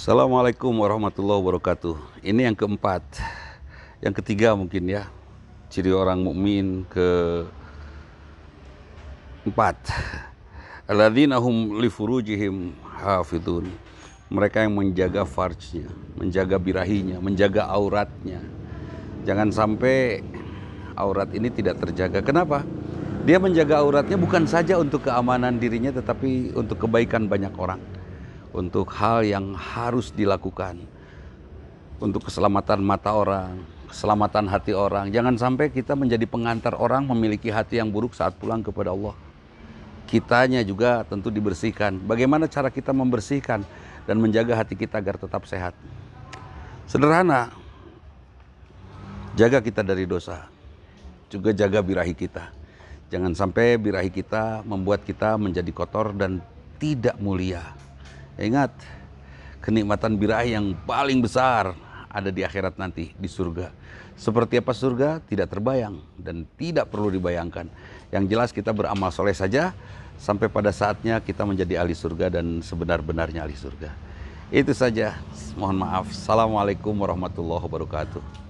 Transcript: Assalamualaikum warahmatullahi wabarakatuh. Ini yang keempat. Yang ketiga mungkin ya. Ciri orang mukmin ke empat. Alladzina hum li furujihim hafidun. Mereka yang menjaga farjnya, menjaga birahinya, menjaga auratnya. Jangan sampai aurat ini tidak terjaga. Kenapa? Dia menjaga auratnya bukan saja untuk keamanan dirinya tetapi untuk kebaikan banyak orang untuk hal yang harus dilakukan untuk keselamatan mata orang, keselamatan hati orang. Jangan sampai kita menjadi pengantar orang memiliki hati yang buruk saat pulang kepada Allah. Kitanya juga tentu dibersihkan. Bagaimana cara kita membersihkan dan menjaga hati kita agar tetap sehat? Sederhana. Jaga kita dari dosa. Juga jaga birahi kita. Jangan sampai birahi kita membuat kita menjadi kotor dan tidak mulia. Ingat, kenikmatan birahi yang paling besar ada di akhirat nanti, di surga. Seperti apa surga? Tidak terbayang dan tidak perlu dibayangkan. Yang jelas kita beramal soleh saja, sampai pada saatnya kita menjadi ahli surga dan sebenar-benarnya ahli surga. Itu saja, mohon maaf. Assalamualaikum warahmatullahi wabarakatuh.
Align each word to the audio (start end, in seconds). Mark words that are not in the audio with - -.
Assalamualaikum 0.00 0.72
warahmatullahi 0.80 1.44
wabarakatuh. 1.44 2.24
Ini 2.24 2.48
yang 2.48 2.56
keempat. 2.56 3.04
Yang 4.00 4.24
ketiga 4.24 4.56
mungkin 4.56 4.88
ya. 4.88 5.12
Ciri 5.68 5.92
orang 5.92 6.24
mukmin 6.24 6.88
ke 6.88 7.44
empat. 9.44 9.76
Alladzina 10.88 11.36
hum 11.36 11.76
li 11.76 11.92
furujihim 11.92 12.72
hafidun. 12.96 13.68
Mereka 14.32 14.64
yang 14.64 14.72
menjaga 14.72 15.28
farjnya, 15.28 15.92
menjaga 16.16 16.56
birahinya, 16.56 17.20
menjaga 17.20 17.68
auratnya. 17.68 18.40
Jangan 19.28 19.52
sampai 19.52 20.24
aurat 20.96 21.28
ini 21.36 21.52
tidak 21.52 21.76
terjaga. 21.76 22.24
Kenapa? 22.24 22.64
Dia 23.28 23.36
menjaga 23.36 23.84
auratnya 23.84 24.16
bukan 24.16 24.48
saja 24.48 24.80
untuk 24.80 25.04
keamanan 25.04 25.60
dirinya 25.60 25.92
tetapi 25.92 26.56
untuk 26.56 26.88
kebaikan 26.88 27.28
banyak 27.28 27.52
orang 27.60 27.99
untuk 28.50 28.90
hal 28.94 29.22
yang 29.22 29.54
harus 29.54 30.10
dilakukan 30.10 30.82
untuk 32.00 32.26
keselamatan 32.26 32.80
mata 32.80 33.12
orang, 33.12 33.60
keselamatan 33.92 34.48
hati 34.48 34.72
orang. 34.72 35.12
Jangan 35.12 35.36
sampai 35.36 35.68
kita 35.68 35.92
menjadi 35.92 36.24
pengantar 36.24 36.74
orang 36.74 37.04
memiliki 37.04 37.52
hati 37.52 37.78
yang 37.78 37.92
buruk 37.92 38.16
saat 38.16 38.34
pulang 38.40 38.64
kepada 38.64 38.90
Allah. 38.90 39.14
Kitanya 40.08 40.64
juga 40.66 41.06
tentu 41.06 41.30
dibersihkan. 41.30 42.02
Bagaimana 42.02 42.50
cara 42.50 42.72
kita 42.72 42.90
membersihkan 42.90 43.62
dan 44.08 44.16
menjaga 44.18 44.58
hati 44.58 44.74
kita 44.74 44.98
agar 44.98 45.20
tetap 45.20 45.46
sehat? 45.46 45.76
Sederhana. 46.90 47.54
Jaga 49.38 49.62
kita 49.62 49.86
dari 49.86 50.10
dosa. 50.10 50.50
Juga 51.30 51.54
jaga 51.54 51.78
birahi 51.78 52.10
kita. 52.18 52.50
Jangan 53.14 53.38
sampai 53.38 53.78
birahi 53.78 54.10
kita 54.10 54.66
membuat 54.66 55.06
kita 55.06 55.38
menjadi 55.38 55.70
kotor 55.70 56.10
dan 56.10 56.42
tidak 56.82 57.14
mulia. 57.22 57.62
Ingat, 58.40 58.72
kenikmatan 59.60 60.16
birahi 60.16 60.56
yang 60.56 60.72
paling 60.88 61.20
besar 61.20 61.76
ada 62.08 62.32
di 62.32 62.40
akhirat 62.40 62.80
nanti, 62.80 63.12
di 63.12 63.28
surga. 63.28 63.68
Seperti 64.16 64.56
apa 64.56 64.72
surga? 64.72 65.20
Tidak 65.20 65.44
terbayang 65.44 66.00
dan 66.16 66.48
tidak 66.56 66.88
perlu 66.88 67.12
dibayangkan. 67.12 67.68
Yang 68.08 68.24
jelas 68.32 68.50
kita 68.50 68.72
beramal 68.72 69.12
soleh 69.12 69.36
saja, 69.36 69.76
sampai 70.16 70.48
pada 70.48 70.72
saatnya 70.72 71.20
kita 71.20 71.44
menjadi 71.44 71.80
ahli 71.80 71.92
surga 71.92 72.40
dan 72.40 72.64
sebenar-benarnya 72.64 73.44
ahli 73.44 73.56
surga. 73.56 73.92
Itu 74.50 74.72
saja, 74.72 75.20
mohon 75.54 75.78
maaf. 75.80 76.08
Assalamualaikum 76.10 76.96
warahmatullahi 76.96 77.62
wabarakatuh. 77.64 78.49